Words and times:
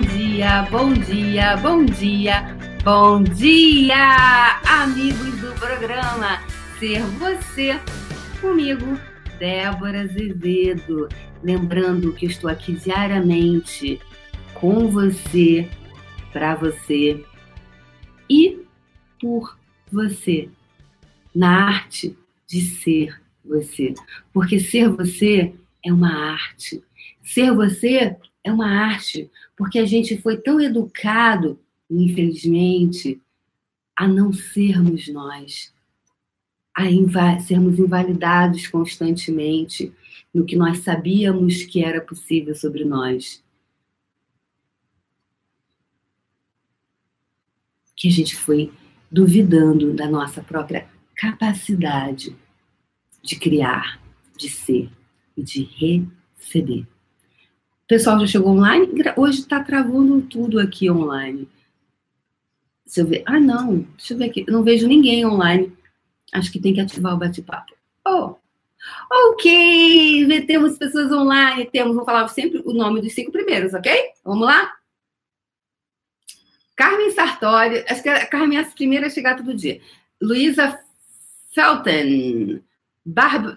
dia, 0.00 0.62
bom 0.70 0.92
dia, 0.94 1.56
bom 1.58 1.84
dia, 1.84 2.56
bom 2.82 3.22
dia, 3.22 4.60
amigos 4.66 5.40
do 5.40 5.52
programa 5.60 6.40
Ser 6.78 7.02
Você, 7.18 7.78
comigo, 8.40 8.98
Débora 9.38 10.02
Azevedo. 10.02 11.08
Lembrando 11.42 12.12
que 12.14 12.26
estou 12.26 12.48
aqui 12.48 12.72
diariamente 12.72 14.00
com 14.54 14.88
você, 14.88 15.68
para 16.32 16.54
você 16.54 17.22
e 18.30 18.62
por 19.20 19.58
você, 19.90 20.48
na 21.34 21.66
arte 21.66 22.16
de 22.46 22.62
ser 22.62 23.20
você. 23.44 23.92
Porque 24.32 24.58
ser 24.58 24.88
você 24.88 25.52
é 25.84 25.92
uma 25.92 26.32
arte. 26.32 26.82
Ser 27.22 27.52
você 27.52 28.16
é 28.44 28.52
uma 28.52 28.68
arte, 28.68 29.30
porque 29.56 29.78
a 29.78 29.86
gente 29.86 30.18
foi 30.18 30.36
tão 30.36 30.60
educado, 30.60 31.58
infelizmente, 31.90 33.20
a 33.96 34.08
não 34.08 34.32
sermos 34.32 35.08
nós, 35.08 35.72
a 36.74 36.90
inv 36.90 37.14
sermos 37.40 37.78
invalidados 37.78 38.66
constantemente 38.66 39.92
no 40.32 40.44
que 40.44 40.56
nós 40.56 40.78
sabíamos 40.78 41.62
que 41.64 41.84
era 41.84 42.00
possível 42.00 42.54
sobre 42.54 42.84
nós. 42.84 43.44
Que 47.94 48.08
a 48.08 48.10
gente 48.10 48.34
foi 48.34 48.72
duvidando 49.10 49.92
da 49.92 50.08
nossa 50.08 50.42
própria 50.42 50.88
capacidade 51.14 52.34
de 53.22 53.36
criar, 53.36 54.02
de 54.36 54.48
ser 54.48 54.90
e 55.36 55.42
de 55.42 55.62
receber. 55.62 56.91
Pessoal 57.92 58.18
já 58.20 58.26
chegou 58.26 58.52
online? 58.52 58.88
Hoje 59.18 59.40
está 59.40 59.62
travando 59.62 60.22
tudo 60.22 60.58
aqui 60.58 60.90
online. 60.90 61.46
Deixa 62.86 63.02
eu 63.02 63.06
ver. 63.06 63.22
Ah, 63.26 63.38
não. 63.38 63.80
Deixa 63.98 64.14
eu 64.14 64.18
ver 64.18 64.30
aqui. 64.30 64.44
Eu 64.48 64.52
não 64.54 64.62
vejo 64.62 64.88
ninguém 64.88 65.26
online. 65.26 65.70
Acho 66.32 66.50
que 66.50 66.58
tem 66.58 66.72
que 66.72 66.80
ativar 66.80 67.12
o 67.12 67.18
bate-papo. 67.18 67.74
Oh, 68.08 68.36
ok. 69.28 70.46
Temos 70.46 70.78
pessoas 70.78 71.12
online. 71.12 71.66
Temos, 71.66 71.94
vou 71.94 72.02
falar 72.06 72.26
sempre 72.28 72.62
o 72.64 72.72
nome 72.72 73.02
dos 73.02 73.12
cinco 73.12 73.30
primeiros, 73.30 73.74
ok? 73.74 73.92
Vamos 74.24 74.46
lá? 74.46 74.72
Carmen 76.74 77.10
Sartori. 77.10 77.84
Acho 77.86 78.02
que 78.02 78.08
a 78.08 78.26
Carmen 78.26 78.56
é 78.56 78.62
a 78.62 78.64
primeira 78.64 79.08
a 79.08 79.10
chegar 79.10 79.36
todo 79.36 79.52
dia. 79.52 79.82
Luísa 80.18 80.80
Felton. 81.54 82.62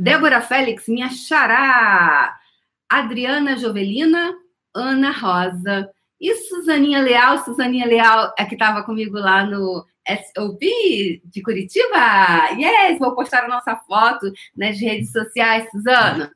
Débora 0.00 0.40
Félix, 0.40 0.88
minha 0.88 1.08
xará. 1.08 2.40
Adriana 2.88 3.56
Jovelina, 3.56 4.34
Ana 4.74 5.10
Rosa 5.10 5.90
e 6.20 6.34
Suzaninha 6.34 7.00
Leal. 7.00 7.44
Suzaninha 7.44 7.86
Leal 7.86 8.32
é 8.38 8.44
que 8.44 8.54
estava 8.54 8.82
comigo 8.82 9.18
lá 9.18 9.44
no 9.44 9.84
SOP 10.06 11.20
de 11.24 11.42
Curitiba. 11.42 12.50
Yes, 12.58 12.98
vou 12.98 13.14
postar 13.14 13.44
a 13.44 13.48
nossa 13.48 13.76
foto 13.76 14.32
nas 14.56 14.78
redes 14.78 15.12
sociais, 15.12 15.68
Suzana. 15.70 16.32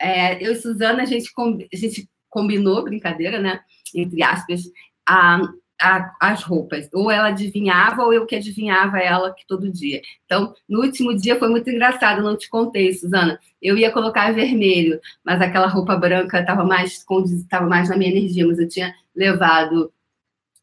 É, 0.00 0.42
eu 0.44 0.52
e 0.52 0.56
Suzana, 0.56 1.02
a 1.02 1.06
gente, 1.06 1.30
a 1.72 1.76
gente 1.76 2.08
combinou, 2.28 2.82
brincadeira, 2.84 3.38
né? 3.38 3.60
Entre 3.94 4.22
aspas, 4.22 4.62
a 5.08 5.40
a, 5.80 6.14
as 6.20 6.42
roupas. 6.42 6.88
Ou 6.92 7.10
ela 7.10 7.28
adivinhava, 7.28 8.04
ou 8.04 8.12
eu 8.12 8.26
que 8.26 8.36
adivinhava 8.36 8.98
ela 8.98 9.34
que 9.34 9.46
todo 9.46 9.72
dia. 9.72 10.02
Então, 10.26 10.54
no 10.68 10.82
último 10.82 11.16
dia 11.16 11.38
foi 11.38 11.48
muito 11.48 11.70
engraçado, 11.70 12.22
não 12.22 12.36
te 12.36 12.48
contei, 12.48 12.92
Suzana. 12.92 13.40
Eu 13.60 13.76
ia 13.78 13.90
colocar 13.90 14.32
vermelho, 14.32 15.00
mas 15.24 15.40
aquela 15.40 15.66
roupa 15.66 15.96
branca 15.96 16.40
estava 16.40 16.64
mais, 16.64 17.04
mais 17.68 17.88
na 17.88 17.96
minha 17.96 18.10
energia, 18.10 18.46
mas 18.46 18.58
eu 18.58 18.68
tinha 18.68 18.94
levado 19.14 19.92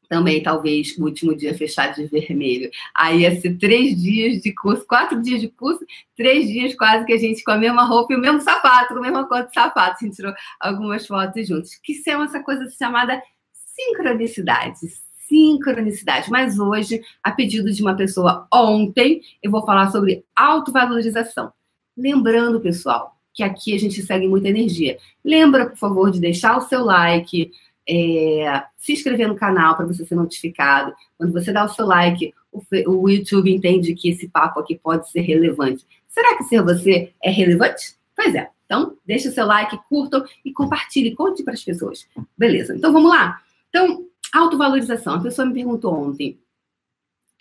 também, 0.07 0.41
talvez, 0.41 0.97
o 0.97 1.03
último 1.03 1.35
dia 1.35 1.53
fechado 1.53 1.95
de 1.95 2.06
vermelho. 2.06 2.69
Aí 2.95 3.22
ia 3.22 3.41
ser 3.41 3.57
três 3.57 4.01
dias 4.01 4.41
de 4.41 4.53
curso, 4.53 4.85
quatro 4.88 5.22
dias 5.22 5.41
de 5.41 5.50
curso, 5.50 5.85
três 6.16 6.47
dias 6.47 6.73
quase 6.75 7.06
que 7.06 7.11
a 7.11 7.17
gente 7.17 7.44
com 7.44 7.51
a 7.51 7.57
mesma 7.57 7.83
roupa 7.83 8.13
e 8.13 8.16
o 8.16 8.19
mesmo 8.19 8.39
sapato, 8.39 8.94
com 8.94 9.00
a 9.00 9.01
mesma 9.01 9.27
cor 9.27 9.45
de 9.45 9.53
sapato. 9.53 9.97
A 10.00 10.06
gente 10.06 10.16
tirou 10.16 10.33
algumas 10.61 11.06
fotos 11.06 11.45
juntos. 11.45 11.75
Que 11.83 11.94
são 11.95 12.23
essa 12.23 12.41
coisa 12.41 12.66
chamada 12.69 13.22
sincronicidades 13.51 15.06
sincronicidade. 15.27 16.29
Mas 16.31 16.57
hoje, 16.59 17.01
a 17.23 17.31
pedido 17.31 17.71
de 17.71 17.81
uma 17.81 17.95
pessoa 17.95 18.47
ontem, 18.53 19.21
eu 19.41 19.51
vou 19.51 19.65
falar 19.65 19.91
sobre 19.91 20.23
autovalorização. 20.35 21.51
Lembrando, 21.95 22.59
pessoal, 22.59 23.15
que 23.33 23.43
aqui 23.43 23.73
a 23.73 23.79
gente 23.79 24.01
segue 24.01 24.27
muita 24.27 24.49
energia. 24.49 24.97
Lembra, 25.23 25.67
por 25.67 25.77
favor, 25.77 26.11
de 26.11 26.19
deixar 26.19 26.57
o 26.57 26.61
seu 26.61 26.83
like, 26.83 27.51
é, 27.88 28.63
se 28.77 28.93
inscrever 28.93 29.27
no 29.27 29.35
canal 29.35 29.75
para 29.75 29.85
você 29.85 30.05
ser 30.05 30.15
notificado. 30.15 30.93
Quando 31.17 31.33
você 31.33 31.51
dá 31.51 31.63
o 31.63 31.69
seu 31.69 31.85
like, 31.85 32.33
o, 32.51 32.61
o 32.88 33.09
YouTube 33.09 33.53
entende 33.53 33.94
que 33.94 34.09
esse 34.09 34.27
papo 34.27 34.59
aqui 34.59 34.75
pode 34.75 35.09
ser 35.09 35.21
relevante. 35.21 35.85
Será 36.07 36.38
que 36.38 36.44
ser 36.45 36.63
você 36.63 37.13
é 37.23 37.29
relevante? 37.29 37.95
Pois 38.15 38.33
é. 38.33 38.49
Então, 38.65 38.97
deixe 39.05 39.29
o 39.29 39.31
seu 39.31 39.45
like, 39.45 39.79
curtam 39.88 40.25
e 40.44 40.51
compartilhe, 40.51 41.15
conte 41.15 41.41
para 41.44 41.53
as 41.53 41.63
pessoas. 41.63 42.05
Beleza. 42.38 42.75
Então, 42.75 42.91
vamos 42.91 43.09
lá. 43.09 43.39
Então, 43.69 44.05
Autovalorização. 44.33 45.15
A 45.15 45.21
pessoa 45.21 45.47
me 45.47 45.53
perguntou 45.53 45.93
ontem, 45.93 46.39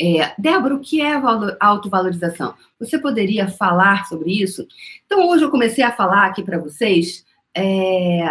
é, 0.00 0.34
Débora, 0.38 0.74
o 0.74 0.80
que 0.80 1.00
é 1.00 1.14
autovalorização? 1.58 2.54
Você 2.78 2.98
poderia 2.98 3.48
falar 3.48 4.06
sobre 4.06 4.30
isso? 4.30 4.66
Então, 5.06 5.26
hoje 5.26 5.44
eu 5.44 5.50
comecei 5.50 5.82
a 5.82 5.92
falar 5.92 6.26
aqui 6.26 6.42
para 6.42 6.58
vocês. 6.58 7.24
É, 7.56 8.26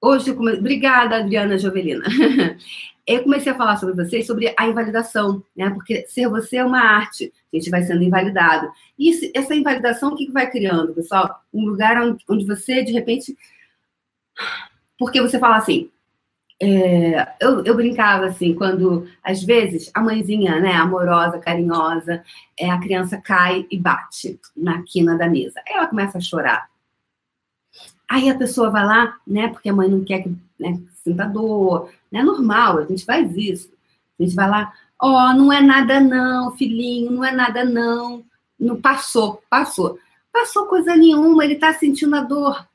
hoje 0.00 0.34
come... 0.34 0.54
Obrigada, 0.54 1.18
Adriana 1.18 1.56
Jovelina. 1.56 2.04
eu 3.06 3.22
comecei 3.22 3.52
a 3.52 3.56
falar 3.56 3.76
sobre 3.76 3.94
vocês 3.94 4.26
sobre 4.26 4.52
a 4.58 4.66
invalidação, 4.66 5.44
né? 5.56 5.70
Porque 5.70 6.04
ser 6.08 6.28
você 6.28 6.56
é 6.56 6.64
uma 6.64 6.80
arte, 6.80 7.32
a 7.52 7.56
gente 7.56 7.70
vai 7.70 7.82
sendo 7.82 8.02
invalidado. 8.02 8.68
E 8.98 9.30
essa 9.36 9.54
invalidação, 9.54 10.10
o 10.10 10.16
que 10.16 10.32
vai 10.32 10.50
criando, 10.50 10.94
pessoal? 10.94 11.42
Um 11.54 11.64
lugar 11.64 11.96
onde 12.28 12.44
você, 12.44 12.82
de 12.82 12.92
repente. 12.92 13.36
Porque 14.98 15.22
você 15.22 15.38
fala 15.38 15.56
assim, 15.58 15.90
é, 16.64 17.34
eu, 17.40 17.64
eu, 17.64 17.74
brincava 17.74 18.26
assim, 18.26 18.54
quando 18.54 19.08
às 19.20 19.42
vezes 19.42 19.90
a 19.92 20.00
mãezinha, 20.00 20.60
né, 20.60 20.72
amorosa, 20.74 21.40
carinhosa, 21.40 22.22
é, 22.56 22.70
a 22.70 22.78
criança 22.78 23.20
cai 23.20 23.66
e 23.68 23.76
bate 23.76 24.38
na 24.56 24.80
quina 24.84 25.18
da 25.18 25.28
mesa. 25.28 25.60
Aí 25.66 25.74
ela 25.74 25.88
começa 25.88 26.18
a 26.18 26.20
chorar. 26.20 26.70
Aí 28.08 28.30
a 28.30 28.38
pessoa 28.38 28.70
vai 28.70 28.86
lá, 28.86 29.16
né, 29.26 29.48
porque 29.48 29.70
a 29.70 29.72
mãe 29.72 29.88
não 29.88 30.04
quer 30.04 30.22
que 30.22 30.28
né, 30.56 30.80
sinta 31.02 31.26
dor, 31.26 31.90
né, 32.12 32.20
é 32.20 32.22
normal, 32.22 32.78
a 32.78 32.84
gente 32.84 33.04
faz 33.04 33.36
isso. 33.36 33.68
A 34.20 34.22
gente 34.22 34.36
vai 34.36 34.48
lá, 34.48 34.72
ó, 35.00 35.30
oh, 35.30 35.34
não 35.34 35.52
é 35.52 35.60
nada 35.60 35.98
não, 35.98 36.52
filhinho, 36.52 37.10
não 37.10 37.24
é 37.24 37.32
nada 37.32 37.64
não. 37.64 38.24
Não 38.56 38.80
passou, 38.80 39.42
passou. 39.50 39.98
Passou 40.32 40.66
coisa 40.66 40.94
nenhuma, 40.94 41.44
ele 41.44 41.56
tá 41.56 41.74
sentindo 41.74 42.14
a 42.14 42.20
dor. 42.20 42.68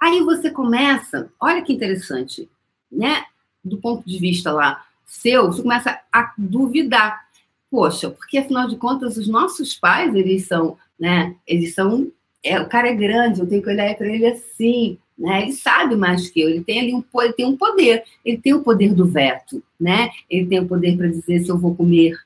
Aí 0.00 0.22
você 0.22 0.50
começa, 0.50 1.30
olha 1.38 1.60
que 1.60 1.74
interessante, 1.74 2.48
né, 2.92 3.24
do 3.64 3.78
ponto 3.78 4.06
de 4.06 4.18
vista 4.18 4.52
lá 4.52 4.84
seu, 5.12 5.46
você 5.46 5.62
começa 5.62 6.00
a 6.10 6.32
duvidar. 6.38 7.26
Poxa, 7.70 8.10
porque 8.10 8.38
afinal 8.38 8.66
de 8.66 8.76
contas 8.76 9.16
os 9.16 9.28
nossos 9.28 9.74
pais, 9.74 10.14
eles 10.14 10.46
são, 10.46 10.76
né, 10.98 11.34
eles 11.46 11.74
são, 11.74 12.10
é, 12.42 12.60
o 12.60 12.68
cara 12.68 12.88
é 12.88 12.94
grande, 12.94 13.40
eu 13.40 13.46
tenho 13.46 13.62
que 13.62 13.68
olhar 13.68 13.94
para 13.94 14.08
ele 14.08 14.26
assim, 14.26 14.98
né? 15.18 15.42
Ele 15.42 15.52
sabe 15.52 15.94
mais 15.96 16.28
que 16.28 16.40
eu, 16.40 16.48
ele 16.48 16.64
tem 16.64 16.80
ali 16.80 16.94
um, 16.94 17.04
ele 17.20 17.32
tem 17.32 17.46
um 17.46 17.56
poder, 17.56 18.04
ele 18.24 18.38
tem 18.38 18.54
o 18.54 18.62
poder 18.62 18.94
do 18.94 19.06
veto, 19.06 19.62
né? 19.78 20.10
Ele 20.28 20.46
tem 20.46 20.60
o 20.60 20.66
poder 20.66 20.96
para 20.96 21.08
dizer 21.08 21.40
se 21.40 21.48
eu 21.48 21.58
vou 21.58 21.74
comer 21.74 22.16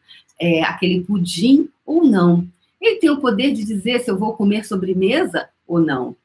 é, 0.41 0.63
aquele 0.63 1.03
pudim 1.03 1.69
ou 1.85 2.05
não. 2.05 2.47
Ele 2.81 2.97
tem 2.97 3.11
o 3.11 3.21
poder 3.21 3.53
de 3.53 3.65
dizer 3.65 4.01
se 4.01 4.11
eu 4.11 4.19
vou 4.19 4.35
comer 4.35 4.65
sobremesa 4.65 5.49
ou 5.67 5.81
não. 5.81 6.17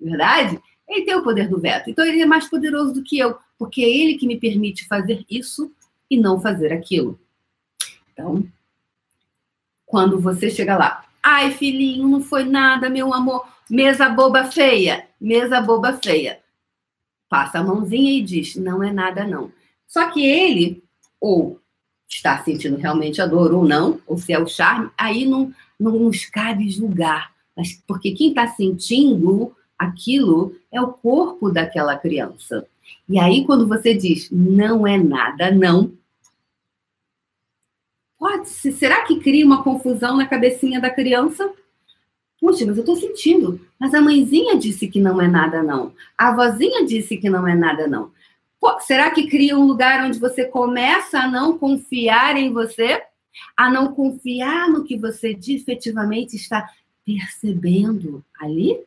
Verdade? 0.00 0.60
Ele 0.88 1.04
tem 1.04 1.14
o 1.16 1.22
poder 1.22 1.48
do 1.48 1.58
veto. 1.58 1.88
Então 1.88 2.04
ele 2.04 2.20
é 2.20 2.26
mais 2.26 2.48
poderoso 2.48 2.94
do 2.94 3.02
que 3.02 3.18
eu 3.18 3.36
porque 3.60 3.82
é 3.82 3.90
ele 3.90 4.14
que 4.14 4.26
me 4.26 4.40
permite 4.40 4.88
fazer 4.88 5.22
isso 5.30 5.70
e 6.10 6.16
não 6.16 6.40
fazer 6.40 6.72
aquilo. 6.72 7.20
Então, 8.10 8.42
quando 9.84 10.18
você 10.18 10.48
chega 10.48 10.78
lá, 10.78 11.04
ai 11.22 11.50
filhinho, 11.50 12.08
não 12.08 12.22
foi 12.22 12.44
nada, 12.44 12.88
meu 12.88 13.12
amor, 13.12 13.46
mesa 13.68 14.08
boba 14.08 14.50
feia, 14.50 15.06
mesa 15.20 15.60
boba 15.60 15.92
feia. 16.02 16.40
Passa 17.28 17.58
a 17.58 17.62
mãozinha 17.62 18.10
e 18.18 18.22
diz, 18.22 18.56
não 18.56 18.82
é 18.82 18.90
nada 18.90 19.26
não. 19.26 19.52
Só 19.86 20.10
que 20.10 20.24
ele, 20.24 20.82
ou 21.20 21.60
está 22.08 22.42
sentindo 22.42 22.78
realmente 22.78 23.20
a 23.20 23.26
dor 23.26 23.52
ou 23.52 23.68
não, 23.68 24.00
ou 24.06 24.16
se 24.16 24.32
é 24.32 24.38
o 24.38 24.46
charme, 24.46 24.90
aí 24.96 25.26
não, 25.26 25.52
não 25.78 25.98
nos 25.98 26.24
cabe 26.24 26.70
julgar. 26.70 27.30
Mas, 27.54 27.74
porque 27.86 28.12
quem 28.12 28.30
está 28.30 28.48
sentindo 28.48 29.54
aquilo 29.78 30.56
é 30.72 30.80
o 30.80 30.94
corpo 30.94 31.50
daquela 31.50 31.94
criança. 31.94 32.66
E 33.08 33.18
aí, 33.18 33.44
quando 33.44 33.66
você 33.66 33.94
diz 33.94 34.30
não 34.30 34.86
é 34.86 34.96
nada, 34.96 35.50
não, 35.50 35.92
pode 38.18 38.48
ser. 38.48 38.72
Será 38.72 39.02
que 39.04 39.18
cria 39.18 39.44
uma 39.44 39.64
confusão 39.64 40.16
na 40.16 40.26
cabecinha 40.26 40.80
da 40.80 40.90
criança? 40.90 41.50
Puxa, 42.40 42.64
mas 42.64 42.78
eu 42.78 42.84
tô 42.84 42.96
sentindo. 42.96 43.60
Mas 43.78 43.92
a 43.94 44.00
mãezinha 44.00 44.56
disse 44.56 44.88
que 44.88 45.00
não 45.00 45.20
é 45.20 45.28
nada, 45.28 45.62
não. 45.62 45.92
A 46.16 46.34
vozinha 46.34 46.84
disse 46.86 47.16
que 47.16 47.28
não 47.28 47.46
é 47.46 47.54
nada, 47.54 47.86
não. 47.86 48.10
será 48.80 49.10
que 49.10 49.26
cria 49.26 49.58
um 49.58 49.66
lugar 49.66 50.06
onde 50.06 50.18
você 50.18 50.44
começa 50.44 51.18
a 51.18 51.28
não 51.28 51.58
confiar 51.58 52.36
em 52.36 52.52
você? 52.52 53.02
A 53.56 53.70
não 53.70 53.92
confiar 53.92 54.68
no 54.70 54.84
que 54.84 54.96
você 54.96 55.38
efetivamente 55.48 56.36
está 56.36 56.68
percebendo 57.04 58.24
ali? 58.38 58.78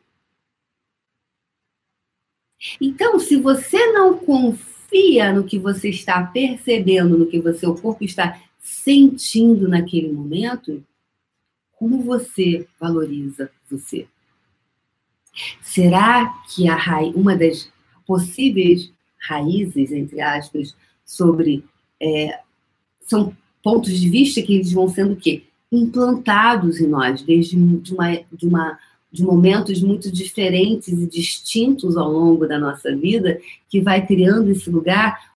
Então, 2.80 3.18
se 3.18 3.36
você 3.36 3.92
não 3.92 4.16
confia 4.18 5.32
no 5.32 5.44
que 5.44 5.58
você 5.58 5.90
está 5.90 6.22
percebendo, 6.24 7.18
no 7.18 7.26
que 7.26 7.38
o 7.38 7.54
seu 7.54 7.74
corpo 7.74 8.04
está 8.04 8.40
sentindo 8.58 9.68
naquele 9.68 10.10
momento, 10.10 10.84
como 11.72 12.02
você 12.02 12.66
valoriza 12.80 13.50
você? 13.70 14.06
Será 15.60 16.26
que 16.48 16.68
a 16.68 16.76
raiz, 16.76 17.14
uma 17.14 17.36
das 17.36 17.68
possíveis 18.06 18.92
raízes, 19.28 19.90
entre 19.92 20.20
aspas, 20.20 20.74
sobre. 21.04 21.64
É, 22.00 22.40
são 23.00 23.36
pontos 23.62 23.98
de 23.98 24.08
vista 24.08 24.42
que 24.42 24.54
eles 24.54 24.72
vão 24.72 24.88
sendo 24.88 25.14
o 25.14 25.16
quê? 25.16 25.44
Implantados 25.72 26.80
em 26.80 26.86
nós, 26.86 27.22
desde 27.22 27.56
de, 27.56 27.94
uma, 27.94 28.12
de, 28.32 28.46
uma, 28.46 28.78
de 29.14 29.22
momentos 29.22 29.80
muito 29.80 30.10
diferentes 30.10 30.88
e 30.88 31.06
distintos 31.06 31.96
ao 31.96 32.10
longo 32.10 32.48
da 32.48 32.58
nossa 32.58 32.94
vida, 32.96 33.38
que 33.68 33.80
vai 33.80 34.04
criando 34.04 34.50
esse 34.50 34.68
lugar 34.68 35.32